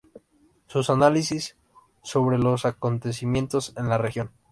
Sus 0.65 0.89
análisis 0.89 1.55
sobre 2.01 2.39
los 2.39 2.65
acontecimientos 2.65 3.71
en 3.77 3.87
la 3.87 3.99
región. 3.99 4.31